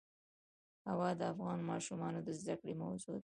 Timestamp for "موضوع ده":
2.83-3.19